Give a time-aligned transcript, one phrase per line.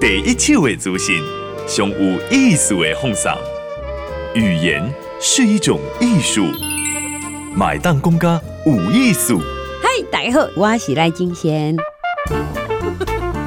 [0.00, 1.22] 第一手的资讯，
[1.68, 3.30] 上有意思的放送。
[4.34, 4.82] 语言
[5.20, 6.46] 是一种艺术，
[7.54, 9.42] 买当公家有艺术。
[9.82, 11.76] 嗨，大家好，我是赖金贤。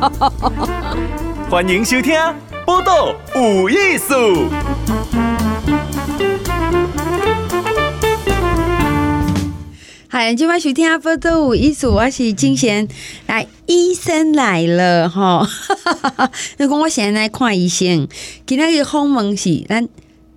[1.50, 2.14] 欢迎收听
[2.68, 4.14] 《报道有艺术》。
[10.16, 12.88] 嗨，今晚收听《报道有艺术》，我是金贤。
[13.26, 15.50] 来，医生来了哈！
[16.60, 18.08] 如果我现在来看医生，
[18.46, 19.90] 今天个访问是咱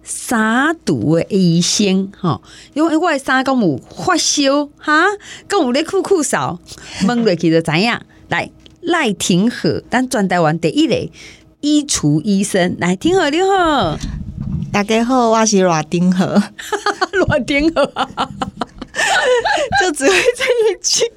[0.03, 2.41] 三毒的医生哈，
[2.73, 5.05] 因为我的三公有发烧哈，
[5.47, 6.59] 跟有咧酷酷扫，
[7.07, 8.01] 问落去就知影。
[8.31, 8.51] 来。
[8.81, 11.11] 赖廷和，咱全台湾第一个
[11.61, 13.99] 衣橱医生，来，廷和你好，
[14.73, 16.43] 大家好，我是赖廷河，
[17.29, 17.93] 赖廷和，
[19.83, 21.11] 就只会这一句，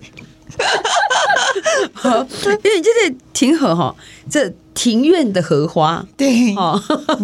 [2.63, 3.93] 因为这个廷和哈，
[4.29, 6.81] 这庭院的荷花，对，哦，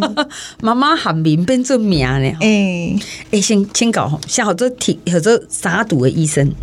[0.62, 6.54] 妈妈喊名变做名呢，哎、欸，哎、欸，先先搞，先好做庭，好做杀毒的医生。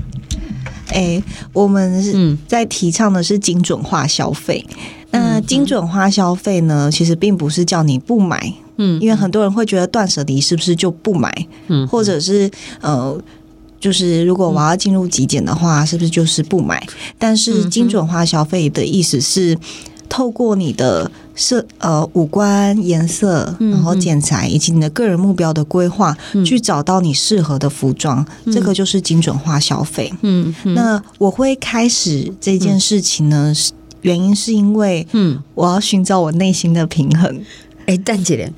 [0.88, 1.22] 哎、欸，
[1.54, 4.66] 我们是在提倡的是精准化消费。
[5.12, 11.32] 嗯、那精准化消费呢，其实并不是叫你不买，嗯，因为很多人会觉得断舍离是不是就不买，
[11.68, 13.18] 嗯，或者是呃，
[13.82, 16.82] 就是如果我要进入极简的话，是不是就是不买？
[17.18, 19.58] 但是精准化消费的意思是。
[20.08, 30.12] 透过你的色呃五官颜色，然后剪裁以及你的个人目标的规划，嗯、去找到你适合的服装，嗯、这个就是精准化消费。
[30.20, 37.42] 嗯，嗯那我会开始这件事情呢，嗯、原因是因为嗯，我要寻找我内心的平衡。
[37.86, 38.52] 哎、嗯，但姐，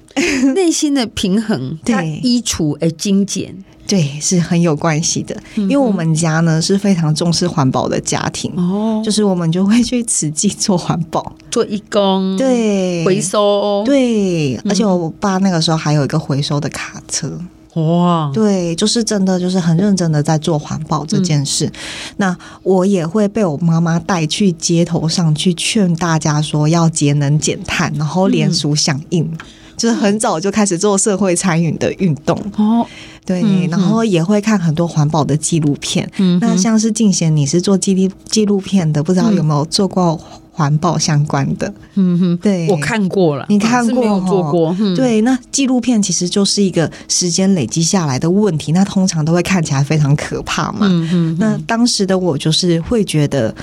[0.56, 3.56] 内心的平衡，对，衣橱而精简。
[3.87, 17.39] 对，是很有关系的，因为我们家呢是非常重视环保的家庭哦，就是我们就会去慈济做环保，做义工，对，回收，对，而且我爸那个时候还有一个回收的卡车，
[17.75, 21.67] 哇，对，就是真的就是很认真的在做环保这件事。
[21.67, 21.73] 嗯、
[22.17, 29.25] 那我也会被我妈妈带去街头上去劝大家说要节能减碳，然后联署响应。
[29.25, 29.39] 嗯
[29.77, 32.87] 就是很早就开始做社会参与的运动哦，
[33.25, 36.09] 对，嗯、然后也会看很多环保的纪录片。
[36.19, 40.19] 嗯，那像是静贤，你是做纪录纪录片的，不知道有没有做过
[40.53, 41.73] 环保相关的？
[41.95, 44.01] 嗯哼，对，我看过了，你看过？
[44.01, 44.77] 没有做过。
[44.79, 50.87] 嗯、对，那纪录片其实就是一个时间累积下来的问题，那通常都会看起来非常可怕嘛。
[50.89, 53.55] 嗯哼，那当时的我就是会觉得。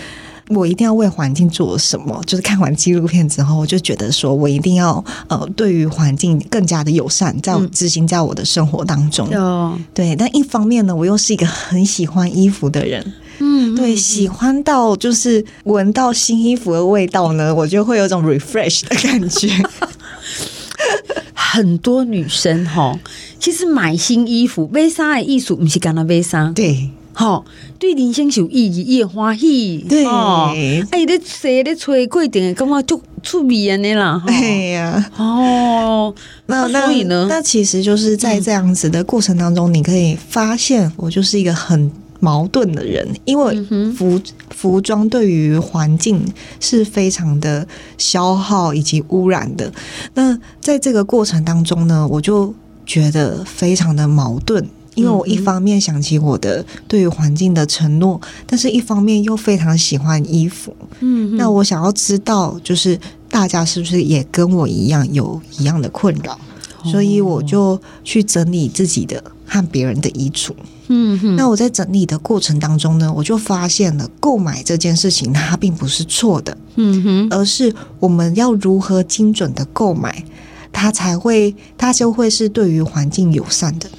[0.53, 2.21] 我一定要为环境做什么？
[2.25, 9.27] 就是看完纪录片之后，我就觉得说我一定要呃，对于环境更加的友善，在执行在我的生活当中。
[9.31, 13.13] 嗯、对，但一方面呢，我又是一个很喜欢衣服的人。
[13.39, 19.49] 嗯，对，喜欢到就是闻到新衣服的味道呢，我就会有种 refresh 的感觉。
[21.33, 22.97] 很多女生哈，
[23.39, 26.53] 其实买新衣服、微商的艺术，不是干那微商。
[26.53, 26.89] 对。
[27.13, 27.43] 好，
[27.77, 29.85] 对人生是有意义，也欢喜。
[29.87, 34.23] 对，哎，你洗你吹过点，感觉就出味安尼啦。
[34.27, 34.33] 哎
[34.71, 36.13] 呀，哦，
[36.45, 43.61] 那所以呢，那其实就是在这样子的过程当中，你可以发现，我就是一个很矛盾的人，因为
[43.93, 46.23] 服服装对于环境
[46.59, 47.67] 是非常的
[47.97, 49.71] 消耗以及污染的。
[50.13, 52.53] 那在这个过程当中呢，我就
[52.85, 54.65] 觉得非常的矛盾。
[54.95, 60.75] 因为我一方面想起我的对于环境的承诺，但是一方面又非常喜欢衣服。
[60.99, 62.99] 嗯，那我想要知道，就是
[63.29, 66.37] 大家是不是也跟我一样有一样的困扰？
[66.83, 70.51] 所以我就去整理自己的和别人的衣橱。
[70.87, 76.57] 嗯哼，那我在整理的过程当中呢，我就发现了购买这件事情它并不是错的。
[76.75, 80.25] 嗯哼，而是我们要如何精准的购买，
[80.73, 83.89] 它才会，它就会是对于环境友善的。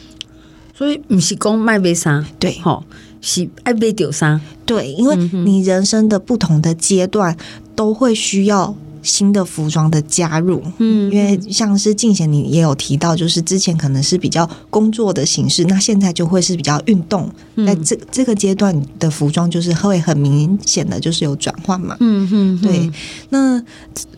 [0.75, 2.85] 所以不是讲卖买衫，对，吼，
[3.21, 7.37] 是爱买掉衫，对，因为你人生的不同的阶段
[7.77, 17.31] 都会需要新的服装的加入，嗯，因为像是静贤你也有提到，就是之前可能是比较工作的形式，那现在就会是比较运动，
[17.67, 22.91] 在这这个阶段的服装就是会很明显的就是有转换嘛，嗯嗯，对，
[23.31, 23.63] 那。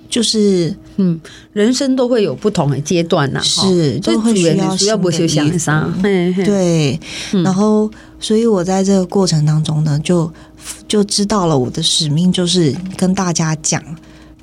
[0.07, 1.21] 就是，嗯，
[1.53, 5.93] 人生都会有不同的阶段呐，是，都会需要需要不休想啥，
[6.45, 7.01] 对，
[7.43, 7.91] 然后，
[8.21, 10.33] 所以我在这个过程当中呢，就
[10.87, 13.83] 就知道了我的使命，就是跟大家讲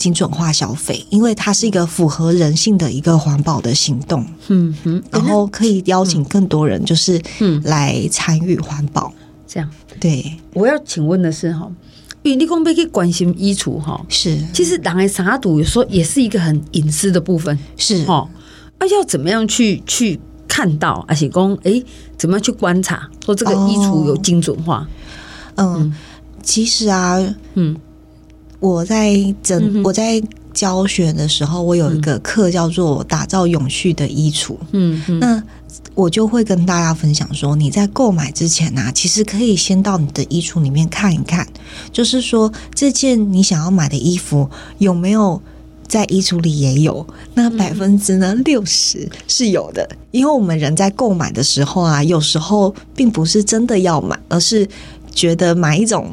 [0.01, 7.62] 精准化消费，因为它是一个符合人性的一个环保的行动，嗯哼，然后可以邀请更多人，就是嗯。
[7.65, 9.13] 来参与环保，
[9.48, 9.69] 这样，
[10.00, 11.71] 对，我要请问的是哈。
[12.24, 18.04] 因为你讲要去关心衣橱哈，是，其实人的啥度有时候也是一个很隐私的部分，是。
[18.06, 18.27] 哈，
[18.80, 21.81] 啊要怎么样去去看到，而且讲哎，
[22.18, 24.88] 怎么样去观察，说这个衣橱有精准化？
[25.56, 25.94] 哦、嗯，
[26.44, 27.18] 其实啊，
[27.56, 27.75] 嗯，
[28.61, 29.13] 我在
[29.43, 30.23] 整、嗯、我在。
[30.53, 34.57] 教学的时候，我有一个课叫做“打造永续的衣橱”。
[34.73, 35.41] 嗯，那
[35.95, 41.47] 我就会跟大家分享说，你在购买之前呢、啊，其实可以先到你的衣橱里面看一看，
[41.93, 44.49] 就是说这件你想要买的衣服
[44.79, 45.41] 有没有
[45.87, 47.07] 在衣橱里也有。
[47.33, 54.67] 那百分之呢六十是有的，因为我们人在购买的时候啊，有时候并不是真的要买，而是。
[55.13, 56.11] 觉得买一种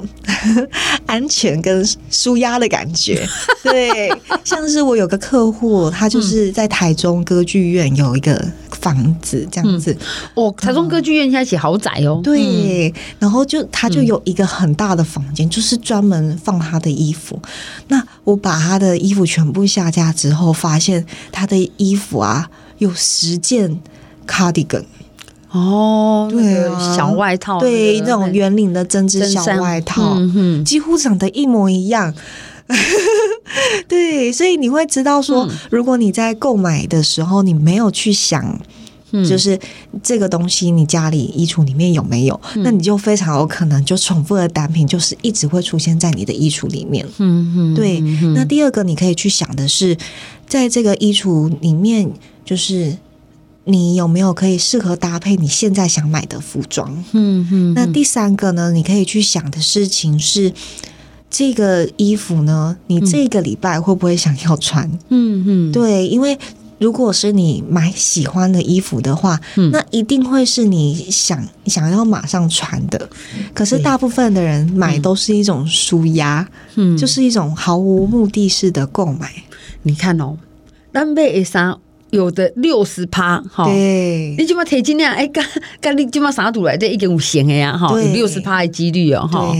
[1.07, 3.27] 安全跟舒压的感觉，
[3.63, 4.13] 对，
[4.45, 9.97] 像是我有个客户，他就是在台中歌剧院有一个房子这样子，
[10.35, 17.41] 哦，台中歌剧院现在起豪宅哦，对，然后就他就有一个很大的房间，就是专门放他的衣服。
[17.89, 23.81] 那我把他的衣服全部下架之后，发现他的衣服啊有十件
[24.27, 24.85] cardigan。
[25.51, 32.15] 哦，对啊，小外套，对，那种圆领的针织小外套，嗯、几乎长得一模一样。
[33.89, 38.61] 对，所以你会知道说，嗯、如果你在购买的时候，你没有去想，
[39.27, 39.59] 就是
[40.03, 47.07] 这个东西你家里衣橱里面有没有，嗯、那你就非常有可能就重复的单品，就是一直会出现在你的衣橱里面。
[47.17, 48.01] 嗯嗯，对。
[48.35, 49.97] 那第二个你可以去想的是，
[50.47, 52.11] 在这个衣橱里面，
[52.45, 52.99] 就是。
[53.69, 57.05] 你有没有可以适合搭配你现在想买的服装？
[57.13, 57.75] 嗯嗯。
[57.75, 58.73] 那第三个呢？
[58.73, 60.51] 你可以去想的事情是，
[61.29, 64.91] 这个衣服呢，你这个礼拜会不会想要穿？
[65.11, 65.73] 嗯嗯。
[65.73, 66.39] 对，因为
[66.79, 73.11] 如果是你买喜欢的衣服的话，嗯、那一定会是你想想要马上穿的。
[73.53, 79.31] 可是大部分的人买都是一种舒压，嗯，就是一种毫无目的式的购买。
[79.83, 80.39] 你看哦，
[80.93, 81.77] 那买啥？
[82.11, 85.45] 有的六十趴，哈，对，你起码提斤量，哎，刚
[85.81, 89.55] 刚你起码啥赌来的，一点五险的呀，哈，有六十趴的几率哦，哈。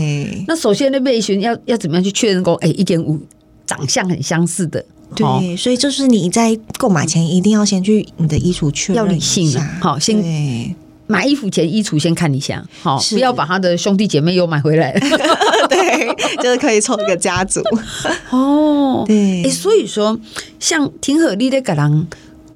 [0.47, 2.55] 那首先那备选要要怎么样去确认过？
[2.55, 3.19] 哎，一点五
[3.67, 4.83] 长相很相似的，
[5.15, 10.75] 对，所以就是你在购买前一定要先去你的衣橱确认，要理性的，好，先
[11.05, 14.91] 买衣服前衣橱先看一下，好，不要把他的兄弟姐妹又买回来，
[15.69, 17.61] 对，就是可以凑一个家族，
[18.31, 20.19] 哦，对，哎，所以说
[20.59, 22.07] 像挺合理的个人。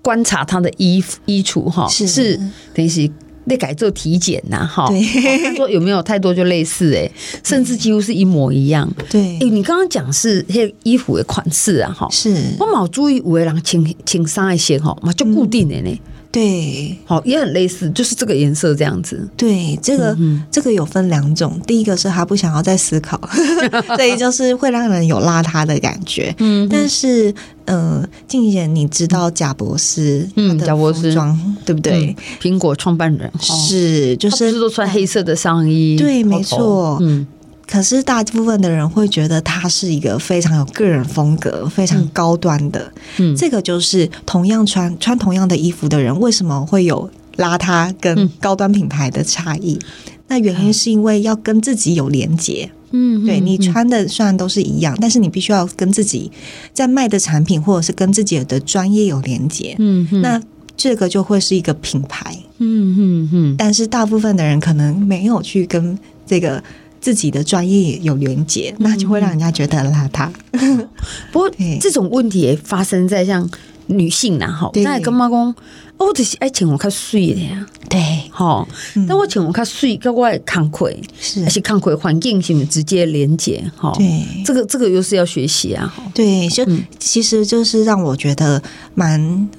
[0.04, 2.40] 观察他的衣服衣橱哈，是，
[2.74, 3.10] 等于是
[3.46, 4.88] 那改做体检呐哈。
[4.90, 5.02] 对，
[5.44, 7.10] 他说有没有太多就类似哎，
[7.44, 8.88] 甚至几乎是一模一样。
[9.10, 12.30] 对，哎，你刚刚讲是那些衣服的款式啊哈，是
[12.60, 16.00] 我冇注意有的人穿穿衫一些哈，嘛就固定的呢。
[16.33, 19.30] 对，好，也很类似，就是这个颜色这样子。
[19.38, 23.21] 对，这个、嗯、这个有分两种，第一个是他不想要再思考，
[23.95, 26.33] 所以就是会让人有邋遢的感觉。
[26.39, 27.31] 嗯，但是，
[27.65, 31.13] 呃，静姐，你知道贾博士，嗯，贾博士。
[31.13, 32.15] 装对不对？
[32.41, 33.31] 苹果创办人。
[33.39, 37.27] 是，就是都穿黑色的上衣，对，没错，嗯。
[37.74, 42.94] 可是大部分的人会觉得他是一个非常有个人风格、非常高端的。
[43.18, 49.80] 嗯，这个就是同样穿穿同样的衣服的人，为什么会有邋遢跟高端品牌的差异？
[49.81, 52.70] 嗯、那原因是因为要跟自己有连接。
[52.92, 56.31] 嗯，对，你穿的虽然都是一样，但是你必须要跟自己
[56.74, 59.76] 在卖的产品或者是跟自己的专业有连接。
[59.80, 60.40] 嗯，那
[60.78, 62.38] 这个就会是一个品牌。
[62.59, 63.56] 嗯嗯嗯。
[63.57, 65.97] 但是大部分的人可能没有去跟
[66.28, 66.64] 这个。
[67.04, 70.30] 自己的专业有连结，那就会让人家觉得邋遢。
[71.33, 73.48] 不过这种问题也发生在像
[73.88, 75.54] 女性呐，哈，那跟妈公，
[75.98, 78.00] 哦，这是爱请我看水的呀，对，
[78.31, 78.66] 哈，
[79.06, 81.44] 但我请我看水，跟我抗溃，是。
[81.44, 86.66] 而且抗溃环境性直接连接，哈，对，这个这个又是要学习啊，对，就
[86.98, 88.64] 其实就是让我觉得
[88.95, 89.50] 蛮。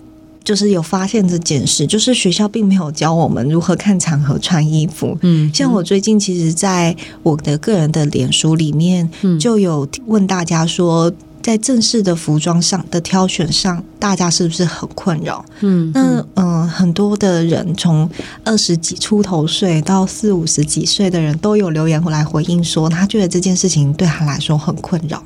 [0.45, 5.17] 就是有发现这件事，就是学校并没有教我们如何看场合穿衣服。
[5.23, 9.11] 嗯，像我最近其实在我的个人的脸书里面，
[9.41, 11.11] 就有问大家说，
[11.43, 15.45] 在正式的服装上的挑选上，大家是不是很困扰？
[15.61, 18.09] 嗯，那嗯、呃，很多的人从
[18.45, 25.23] 二十几出头岁到四五十几岁的人都有留言回来回应说，他觉得这件事情对他来说很困扰。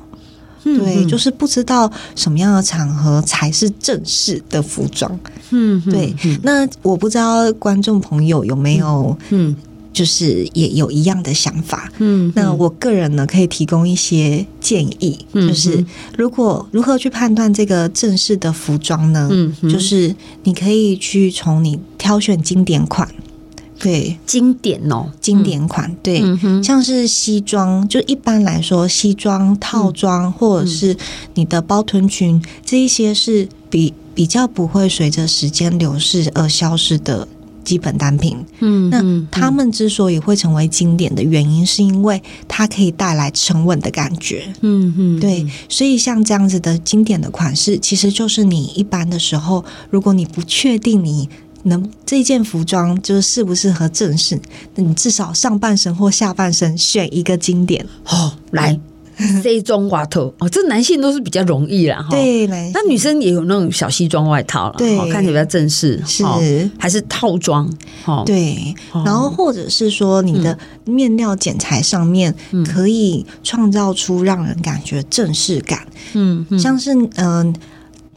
[0.77, 5.19] 对，就是不知道什么样的场合才是正式的服装。
[5.49, 6.13] 嗯，对。
[6.43, 9.55] 那我不知道观众朋友有没有，嗯，
[9.91, 11.91] 就是也有一样的想法。
[11.97, 15.83] 嗯，那我个人呢，可以提供一些建议，就是
[16.17, 19.27] 如果如何去判断这个正式的服装呢？
[19.31, 23.07] 嗯，就是你可以去从你挑选经典款。
[23.79, 26.21] 对，经典哦，经典款，对，
[26.63, 30.95] 像是西装，就一般来说，西装套装或者是
[31.33, 37.27] 你的包臀裙，这一些是比比较不会随着时间流逝而消失的。
[37.61, 51.29] 基本单品，嗯，那他们之所以会成为经典的原因，是因为它可以带来沉稳的感觉，嗯嗯，对，所以像这样子的经典的款式，其实就是你一般的时候，如果你不确定你
[51.63, 54.39] 能这件服装就是适不适合正式，
[54.75, 58.79] 那你至少上半身或下半身选一个经典，哦，来。
[59.43, 62.07] 西装外套哦，这男性都是比较容易啦哈。
[62.09, 66.01] 对，那女生也有那种小西装外套了，对，看起来比较正式。
[66.07, 66.23] 是，
[66.77, 67.69] 还是套装？
[68.25, 68.73] 对。
[69.03, 72.33] 然后或者是说，你的面料剪裁上面
[72.65, 75.85] 可以创造出让人感觉正式感。
[76.13, 77.53] 嗯，像是嗯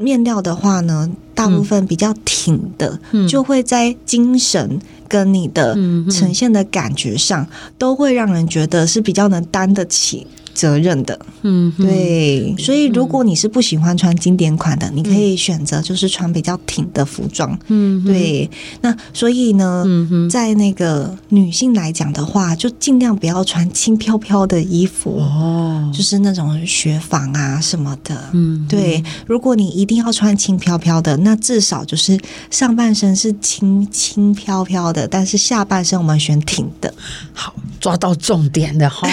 [0.02, 5.74] 面料的话呢，大部分比较挺的，就会在精神跟你的
[6.10, 7.46] 呈现的感觉上，
[7.78, 10.26] 都会让人觉得是比较能担得起。
[10.54, 18.50] 责任的，嗯，对，所以如果你是不喜欢穿经典款的，你可以选择就是穿比较挺的服装，嗯，对。
[18.80, 19.84] 那所以呢，
[20.30, 29.02] 在那个女性来讲的话，就尽量不要穿轻飘飘的衣服哦，就是那种雪纺啊什么的，嗯，对。
[29.26, 32.18] 如果你一定要穿轻飘飘的，那至少就是
[32.50, 36.92] 上半身是轻轻飘飘的，但是下半身我们选挺的，
[37.32, 39.08] 好，抓到重点的哈。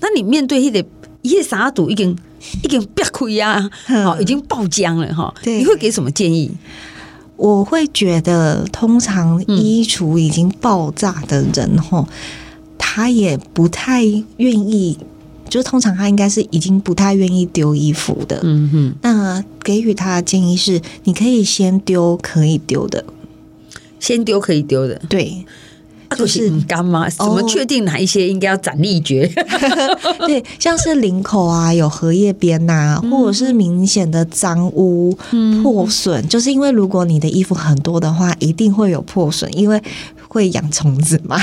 [0.00, 0.84] 那你面对一点
[1.22, 2.16] 一些啥度已经
[2.62, 5.32] 已经憋亏呀，好， 已经爆浆了哈。
[5.42, 6.50] 对，你会给什么建议？
[7.36, 12.06] 我会觉得，通常衣橱已经爆炸的人哈，嗯、
[12.78, 14.04] 他也不太
[14.36, 14.96] 愿意，
[15.48, 18.40] 就是通常他应该是已经不太愿意丢衣服的。
[18.44, 23.04] 嗯哼，那给予他的建议是，你可以先丢可以丢的，
[23.98, 25.44] 先丢可以丢的，对。
[26.16, 27.08] 就是你干嘛？
[27.10, 29.30] 怎么确定哪一些应该要斩立决？
[30.26, 35.16] 对，像是领口啊，有荷叶边呐，或者是明显的脏污、
[35.62, 39.80] 破损，就是因为如果你的衣服很多的话，一定会有破损，因为
[40.28, 41.36] 会养虫子嘛。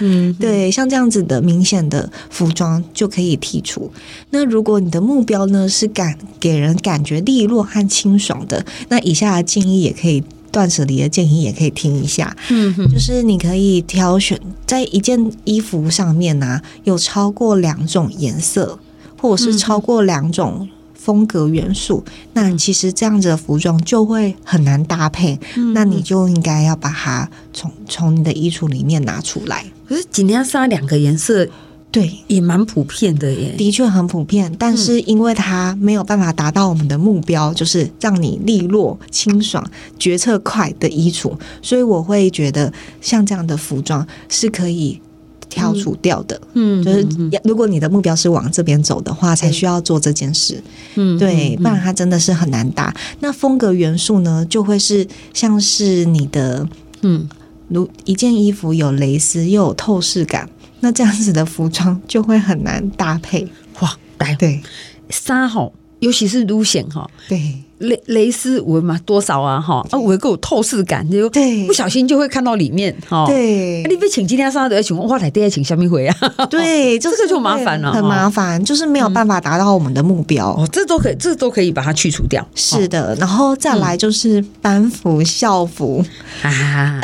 [0.00, 3.90] 嗯对，像这样子的明显的服装就可以剔除。
[4.30, 10.22] 那如果你的目标呢是感给人感觉利落和清爽的，那以下的建议也可以。
[10.54, 18.78] 断舍离的建议也可以听一下，嗯哼，就是你可以挑选在一件衣服上面呢、啊，有超过两种颜色，
[19.20, 29.64] 或者是超过两种风格元素，那其实这样子的服装就会很难搭配，嗯、那你就应该要把它从从你的衣橱里面拿出来。
[29.88, 31.48] 可是今天上两个颜色。
[31.94, 34.52] 对，也蛮普遍的耶，的确很普遍。
[34.58, 39.64] 但是因为它没有办法达到我们的目标，就是让你利落、清爽、
[39.96, 41.32] 决策快的衣橱，
[41.62, 45.00] 所以我会觉得像这样的服装是可以
[45.48, 46.40] 挑除掉的。
[46.54, 47.06] 嗯，就是
[47.44, 50.60] 如果你的目标是往这边走的话，才需要做这件事。
[50.96, 52.92] 嗯，对，不然它真的是很难搭。
[53.20, 56.68] 那风格元素呢，就会是像是你的，
[57.02, 57.28] 嗯，
[57.68, 60.50] 如一件衣服有蕾丝又有透视感。
[60.84, 63.48] 那这样子的服装就会很难搭配
[63.80, 63.98] 哇！
[64.18, 64.60] 来，对，
[65.08, 67.54] 纱哈，尤其是路线哈，对。
[67.84, 73.24] 蕾蕾丝纹嘛，多少啊哈啊，纹够透视感，就对，不小心就会看到里面哈。
[73.26, 76.16] 对，你别请今天上的请问哇，来第二请小米回啊？
[76.50, 80.50] 对， 这个就麻烦了，很麻烦，就是没有办法达到我们的目标。
[80.50, 82.46] 哦，这都可以，这都可以把它去除掉。
[82.54, 86.04] 是的，然后再来就是班服、校服
[86.42, 87.00] 啊，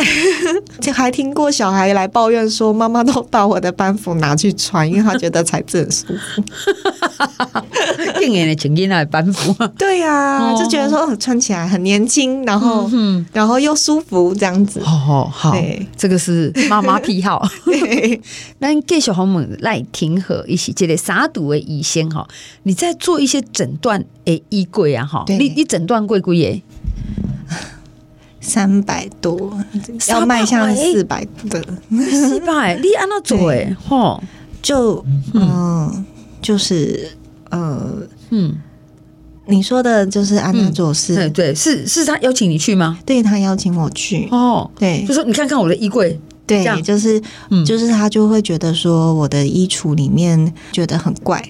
[0.81, 6.43] 就还听过小孩来抱怨说，妈妈都把我的班服拿去穿，因为他觉得材质很舒服。
[8.15, 10.55] 更严的请进来班服，对呀。
[10.61, 14.81] 就觉得说穿起来很年轻，然后，嗯、然后又舒服，这样子。
[14.81, 15.87] 好，好，对。
[15.97, 17.47] 这个是妈妈癖好。
[18.61, 22.27] 那给小红们来听和一起，这类啥毒的医生哈，
[22.63, 26.63] 你在做一些诊断诶，衣柜啊哈，你你诊断贵贵耶，
[28.41, 29.53] 三百多，
[30.09, 34.23] 要迈向四百的，四百， 你按那做诶，吼，
[34.63, 36.05] 就嗯，
[36.41, 37.11] 就是
[37.51, 37.99] 呃，
[38.31, 38.55] 嗯。
[39.51, 42.99] 你说的就是安娜做事，对对，是是他邀请你去吗？
[43.05, 44.29] 对，他邀请我去。
[44.31, 47.21] 哦，对，就说你看看我的衣柜，对，就是
[47.67, 51.43] 就是他就会觉得说我的衣橱里面觉得很怪，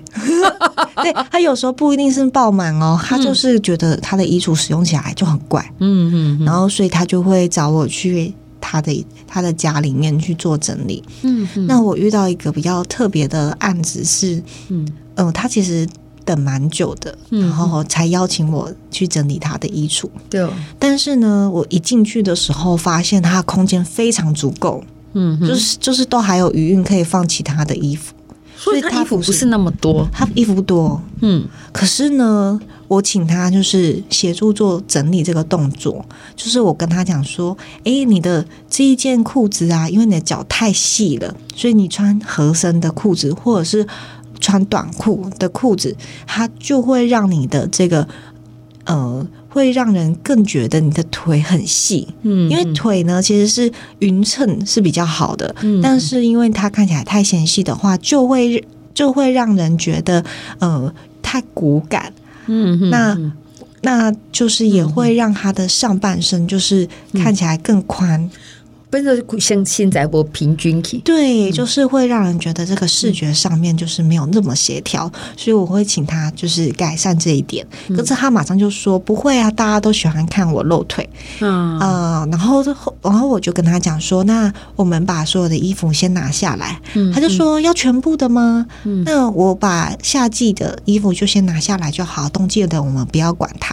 [1.03, 14.87] 对，他有时候不一定是爆满哦，他就是觉得他的衣橱使用起来就很怪，嗯嗯，然后所以他就会找我去他的他的家里面去做整理，嗯，那我遇到一个比较特别的案子是，嗯。
[15.17, 15.87] 嗯，他其实。
[16.31, 20.09] 等蛮久的，然后才邀请我去整理他的衣橱。
[20.29, 24.83] 对，但是呢，我一进去的时候，发现他的空间非常足够，
[25.15, 28.15] 嗯，就是就是都还有余韵可以放其他的衣服，
[28.57, 36.05] 所以他衣服不是那么多，他衣服多，嗯，可是呢，我请他就是协助做整理这个动作，
[36.37, 43.87] 就是我跟他讲说，哎，你的这一件裤子啊，因为你的脚太细了，所以你穿合身的裤子或者是。
[44.41, 45.95] 穿短裤的裤子，
[46.27, 48.07] 它就会让你的这个
[48.85, 52.09] 呃，会让人更觉得你的腿很细。
[52.23, 60.25] 嗯，因为腿呢其实是匀称是比较好的，嗯，但是因为它看起来太纤细的话，就会就会让人觉得
[60.59, 60.93] 呃
[61.23, 62.13] 太骨感。
[62.47, 63.17] 嗯，那
[63.83, 68.29] 那就是也会让他的上半身就是看起来更宽。
[68.91, 77.65] 不是像现在不平均体，对，就是会让人觉得这个视觉上面就是没有那么协调，所以我会请他就是改善这一点。
[77.97, 82.65] 可是他马上就说不会啊，大家都喜欢看我露腿，嗯、呃、然后
[83.01, 86.81] 然后我就跟他讲说，那我们把所有的衣服先拿下来。
[87.15, 88.67] 他就说要全部的吗？
[89.05, 93.73] 那我把夏季的衣服就先拿下来就好，冬季的我们不要管它。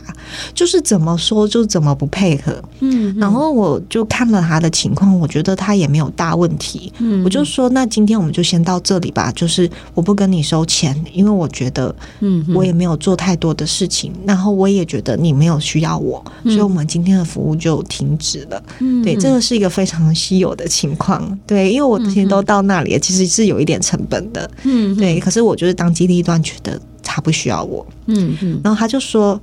[0.53, 5.06] 就是怎么说就怎么不配合，嗯，然后我就看了他的情况。
[5.13, 9.31] 我觉得他也没有大问题，嗯，我就说那今天我们就先到这里吧。
[9.35, 18.63] 就是我不跟你收钱，因为我觉得，嗯，我也没有做太多的事情，然后我也觉得你没有需要我，所以我们今天的服务就停止了。
[18.79, 25.19] 嗯，对，这个是一个非常稀有的情况，对，因为我之前都到那里，其实是有一点成本的，嗯，对。
[25.19, 29.39] 可是我就是当机立断，觉得他不需要我，嗯嗯，然后他就说：“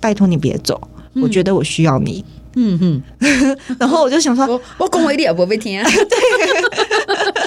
[0.00, 0.80] 拜托你别走，
[1.22, 2.24] 我觉得我需要你。”
[2.56, 3.02] 嗯哼，
[3.78, 5.84] 然后我就想说，我我讲话你也不会听啊。
[5.90, 6.18] 对，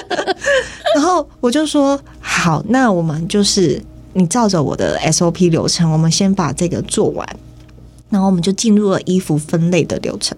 [0.94, 3.80] 然后我就说好，那我们就是
[4.12, 7.26] 你照着我的 SOP 流程，我们先把这个做完，
[8.10, 10.36] 然后我们就进入了衣服分类的流程。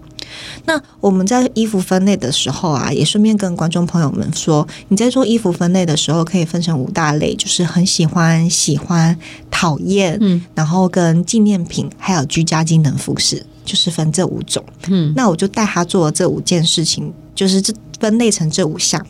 [0.65, 9.17] 那我们在衣服分类的时候啊，也顺便跟观众朋友们说，你在做衣服分类的时候，可以分成五大类，就是很喜欢、喜欢、
[9.49, 13.45] 讨厌，嗯，然后跟纪念品，还有居家机能服饰。
[13.71, 19.01] 就是分这五种，嗯，那我就带他做了这五件事情，就是这分类成这五项。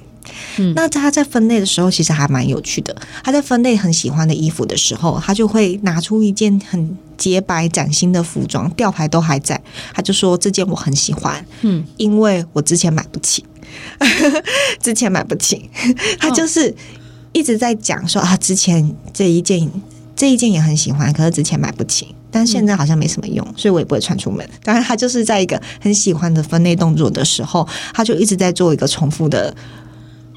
[0.57, 2.95] 嗯，那他在分类的时候，其实还蛮有趣的。
[3.23, 9.59] 他在分类很喜欢的衣服的时候，他就会拿出一件很洁白崭新的服装，吊牌都还在。
[9.95, 13.43] 他就说：“这件我很喜欢，嗯，因为我之前买不起，
[14.79, 15.67] 之前买不起。
[16.21, 16.73] ”他就是
[17.33, 19.67] 一直在讲说啊，之前这一件
[20.15, 22.13] 这一件也很喜欢，可是之前买不起。
[22.31, 24.47] 但现在好像没什么用，所以我也不会穿出门。
[24.63, 29.53] 当然，他就是在一个很喜欢的分类动作的时候，他就一直在做一个重复的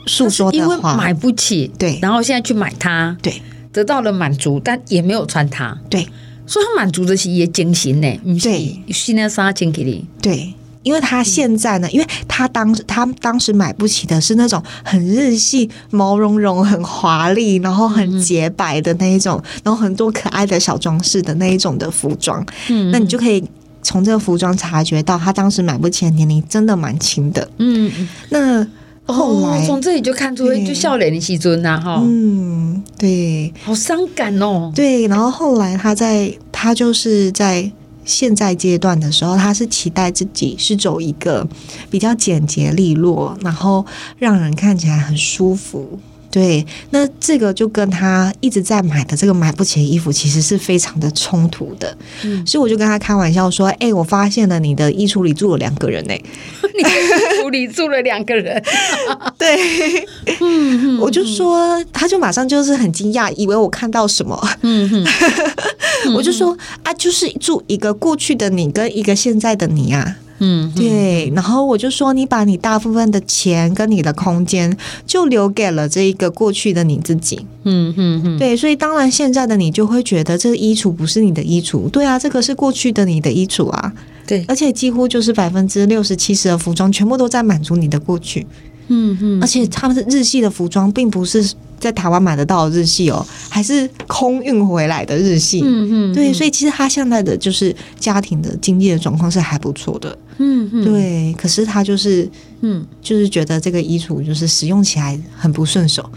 [0.06, 0.64] 诉说的话。
[0.64, 3.40] 因为买不起，对，然后现在去买它，对，
[3.72, 6.06] 得到了满足，但也没有穿它，对，
[6.46, 10.54] 所以他满足的是也精神呢，对，现在杀进去的，对。
[10.84, 22.44] 因为他现在呢，因为他当时他当时买不起的是那种很日系、毛茸茸、很华丽，然后很洁白的那一种，然后很多可爱的小装饰的那一种的服装。
[22.68, 23.42] 嗯，那你就可以
[23.82, 27.48] 从这个服装察觉到他当时买不起的年龄真的蛮轻的。
[27.58, 27.90] 嗯，
[28.28, 28.66] 那
[29.06, 34.70] 后来从这里就看出就笑脸的西尊呐，哈，嗯，对，好伤感哦。
[34.74, 37.72] 对，然后后来他在他就是在。
[38.04, 41.46] 现在阶段的时候，他是期待自己是走一个
[41.90, 43.84] 比较简洁利落，然后
[44.18, 45.98] 让人看起来很舒服。
[46.30, 51.96] 对，那这个就跟他一直在买的这个买不起的衣服，其实是非常的冲突的。
[52.24, 56.14] 嗯，所以我就跟他开玩笑说：“哎、欸，我发现了你的衣橱里住了两个人呢、
[57.54, 58.62] 里住了两个人。
[59.38, 60.06] ”对，
[60.40, 64.38] 嗯，我就说，他就马上就是很惊讶，以为我看到什么。
[64.62, 65.06] 嗯
[66.14, 70.16] 我就说啊，就是住一个过去的你跟一个现在的你啊。
[70.46, 74.76] 嗯，对，然后我就说，你把你大部分的钱跟你的空间，
[75.06, 77.46] 就留给了这一个过去的你自己。
[77.62, 83.92] 嗯嗯嗯，对，所以当然现在的你就会觉得这个衣橱不是你的衣橱，对啊，这个是过去的你的衣橱啊。
[84.26, 88.46] 对，而且几乎就是百分之六十七十的服装全部都在满足你的过去。
[88.88, 95.60] 嗯嗯，而且他们是日系的服装，并不是在台湾买得到的日系哦，还是空运回来的日系。
[95.62, 100.16] 嗯嗯，对，所以其实他现在的就是家庭的经济的状况是还不错的。
[100.38, 102.28] 嗯嗯，对，可是他就是
[102.62, 106.08] 嗯，就是觉得这个衣橱就是使用起来很不顺手。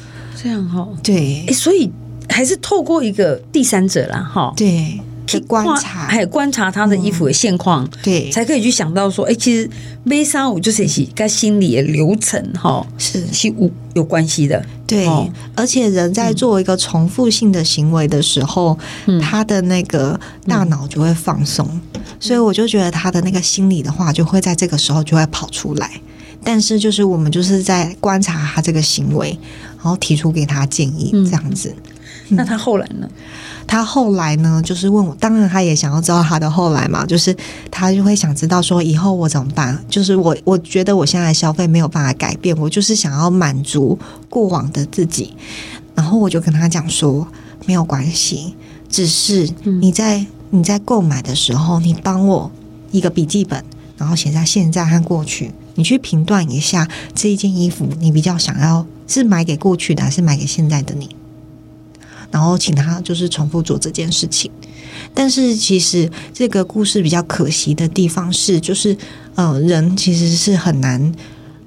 [0.41, 1.91] 这样哈，对，欸，所以
[2.29, 4.99] 还是透过一个第三者啦，哈，对。
[5.27, 9.69] 去观察，还有观察他的衣服的现况，嗯，对，才可以去想到说，哎，其实
[10.05, 14.65] 悲伤我就是是跟心理的流程哈，是是无有关系的。
[14.87, 25.91] 对，哦，而且人在做一个重复性的行为的时候，嗯，他的那个大脑就会放松，嗯，所以我就觉得他的那个心理的话，就会在这个时候就会跑出来。
[26.43, 31.73] 但是就是我们就是在观察他这个行为，然后提出给他建议，这样子。
[32.29, 33.09] 嗯，那他后来呢？
[33.65, 37.35] 他后来呢，就是问我，当然他也想要知道他的后来嘛，就是
[37.69, 39.77] 他就会想知道说以后我怎么办？
[39.89, 43.97] 就是我我觉得我现在消费没有办法改变，我就是想要满足
[44.29, 45.33] 过往的自己。
[45.95, 47.27] 然后我就跟他讲说，
[47.65, 48.55] 没有关系，
[48.89, 49.49] 只是
[49.81, 52.51] 你在你在购买的时候，你帮我
[52.91, 53.63] 一个笔记本，
[53.97, 61.15] 然后写在现在和过去，你去评断一下这一件衣服，你比较想要是买给过去的，还是买给现在的你？
[62.29, 64.51] 然后请他就是重复做这件事情，
[65.13, 68.95] 但是其实这个故事比较可惜的地方是，就是
[69.35, 71.11] 呃，人其实是很难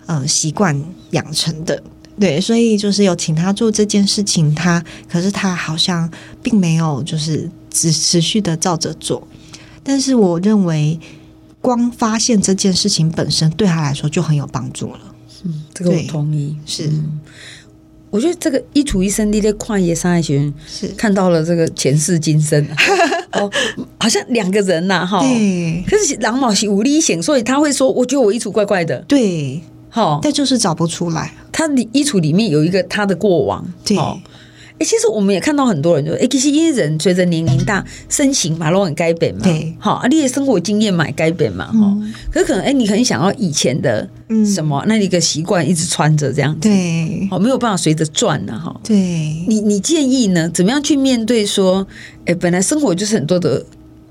[0.04, 0.78] 呃习惯
[1.12, 1.82] 养成的，
[2.18, 6.08] 对，所以就是有请他做这件事情，他可是他好像
[6.42, 9.26] 并没有就是只持续的照着做，
[9.82, 11.00] 但是我认为
[11.62, 15.09] 光发现这件事情本身对他来说就很有帮助了，
[15.44, 16.86] 嗯，这个我同意，是。
[16.86, 17.20] 嗯
[18.10, 22.60] 我觉得这个一处一生，你在旷野山海学是看到了这个前世今生
[23.30, 23.48] 哦，
[24.00, 25.20] 好像两个人呐，哈。
[25.20, 25.84] 对。
[25.86, 31.32] 可是狼毛是无力险，所以他会说：“我觉得我衣橱怪怪的。”对，好，但就是找不出来。
[31.52, 33.96] 他的衣橱里面有一个他的过往，对。
[34.80, 42.14] 哎，其实我们也看到很多人就，哎，其实因为人随着年龄大，身形嘛都很改变嘛，对，好，啊，你的生活经验嘛改变嘛，哈、嗯。
[42.32, 44.08] 可是可能，哎，你很想要以前的
[44.54, 48.74] 什么，嗯、那一个习惯一直穿着这样子，对，哦，没有办法随着转呢，哈。
[48.82, 48.96] 对，
[49.46, 51.86] 你你建议呢，怎么样去面对说，
[52.24, 53.62] 哎，本来生活就是很多的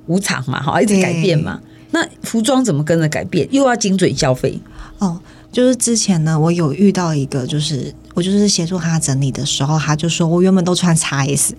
[0.06, 4.60] 无常嘛，哈，一直改变嘛，那服装怎么跟着改变，又要精准消费？
[5.00, 5.20] 哦，
[5.52, 7.92] 就是之前呢，我有遇到一个，就是。
[8.20, 11.52] 我就是协助他整理的时候，他就说：“我原本都穿 XS，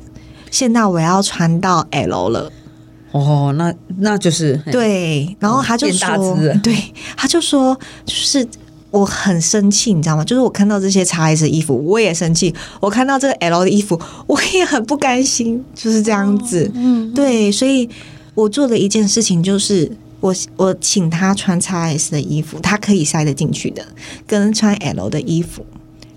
[0.50, 2.52] 现在我要穿到 L 了。”
[3.12, 5.34] 哦，那那就是对。
[5.40, 6.76] 然后他就说：“对，
[7.16, 8.46] 他就说，就是
[8.90, 10.22] 我很生气，你知道吗？
[10.22, 16.70] 就是我看到这些 XS 衣服，我也生气；我看到这个 L 的衣服，我也很不甘心，就是这样子。
[16.74, 17.50] 嗯，对。
[17.50, 17.88] 所以
[18.34, 23.82] 我做的一件事情就是，我我请他穿 XS 的衣服，他可以塞得进去的，
[24.26, 25.64] 跟穿 L 的衣服。”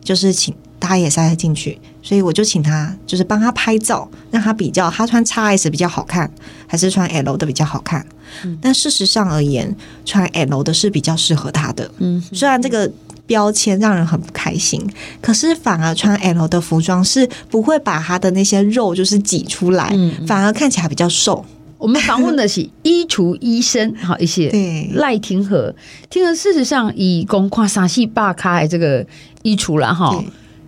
[0.03, 6.29] 就是请他也塞进去，所以我就请他，就是帮他拍照，让他比较他穿 XS 比较好看，
[6.67, 8.05] 还是穿 L 的比较好看。
[8.43, 11.89] 嗯、但事实上而言，穿 L 的是比较适合他的。
[11.99, 12.91] 嗯，虽然这个
[13.25, 14.85] 标签让人很不开心，
[15.21, 21.45] 可是反而穿 L 的服装是不会把他的那些肉就是挤出来，嗯、反而看起来比较瘦。
[21.83, 24.49] 我们访问的是 衣橱医生，好一些。
[24.49, 25.75] 对，赖廷和，
[26.09, 29.05] 廷和事实上以公跨沙戏霸开这个
[29.41, 30.23] 衣橱了哈。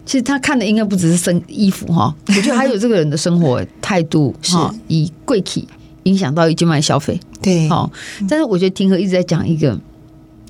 [0.05, 5.65] 其实他看的应该不只是身衣服哈， 我觉得还有这个人的生活态度哈，以贵气
[6.03, 7.17] 影响到一静脉消费。
[7.41, 7.89] 对，好，
[8.27, 9.79] 但是我觉得廷和一直在讲一个，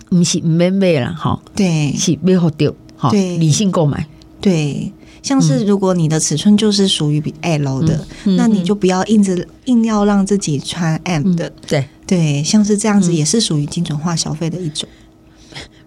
[0.10, 4.08] 不是不买买了哈，对，是买好丢，好，理性购买，
[4.42, 4.92] 对。
[5.26, 9.36] 像是如果你的尺寸就是属于比 L 的，嗯、那你就不要硬着
[9.66, 11.48] 硬要让自己穿 M 的。
[11.48, 14.88] 嗯、对对，像是这样子也是属于精准化消费的一种。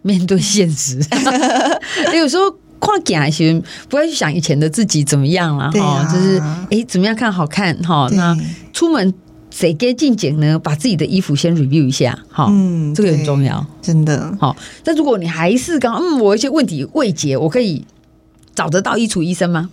[0.03, 0.99] 面对现实，
[2.19, 8.09] 有时候跨界型不要去想以前的自己怎么样了哈，啊、就是哎怎么样看好看哈。
[8.15, 8.37] 那
[8.73, 9.15] 出门
[9.53, 10.59] 谁该进检呢？
[10.59, 14.57] 把自己的衣服先 review 一下哈，嗯，这个很重要，真的好。
[14.83, 17.85] 但如果你还是刚嗯，我有一些问题未解，我可以。
[18.59, 19.71] 找得到衣橱医生吗？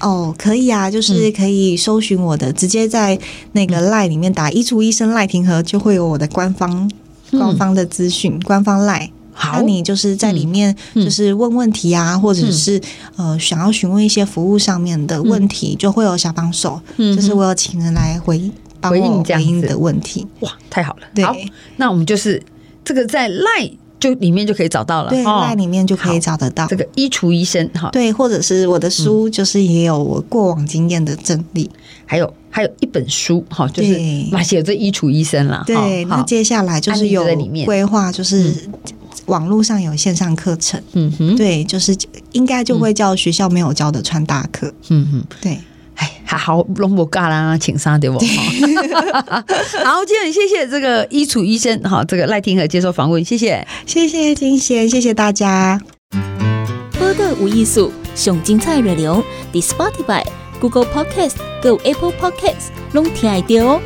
[0.00, 3.16] 哦，可以啊，就是可以搜寻我的，嗯、直接在
[3.52, 6.90] 那个 LINE 里面打“衣橱医生赖廷和”，就会有我的官方、
[7.30, 9.10] 嗯、官方的资讯，官方 LINE。
[9.32, 12.80] 好，那你就是在里面就是问问题啊，嗯、或者是
[13.14, 18.50] 呃想要询问一些服务上面的问题，嗯、就会有小帮手，嗯、就是我有请人来回
[18.82, 20.26] 回应这样的问题。
[20.40, 21.06] 哇，太好了！
[21.14, 21.32] 对，好，
[21.76, 22.42] 那我们就是
[22.84, 23.74] 这个在 LINE。
[24.04, 26.66] 就里面就可以找到了，对，在里面就可以找得到。
[26.66, 27.88] 这个衣橱医生哈。
[27.90, 31.70] 对，或者是我的书，就是也有我过往经验的整理，
[32.04, 33.98] 还有还有一本书哈，就是
[34.30, 35.64] 嘛写这衣橱医生了。
[35.66, 37.24] 对，那接下来就是有
[37.64, 38.52] 规划，就是
[39.24, 41.96] 网络上有线上课程，嗯哼，对，就是
[42.32, 45.58] 应该就会叫学校没有教的穿搭课，嗯哼，对。
[45.96, 48.18] 哎，还好龙博嘎啦，请上对不？
[49.84, 55.80] 好，今天谢谢这个衣橱医生，好，这个赖廷和接受访问，谢谢，谢谢金贤，谢谢大家。
[56.98, 60.24] 播个无艺术，上精彩内容，The Spotify、
[60.60, 63.80] Google Podcast、Go Apple Podcasts，拢听得到哦。